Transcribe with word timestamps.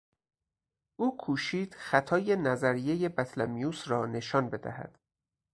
او 0.95 1.17
کوشید 1.17 1.75
خطای 1.75 2.35
نظریهی 2.35 3.09
بطلمیوس 3.09 3.87
را 3.87 4.05
نشان 4.05 4.49
بدهد. 4.49 4.99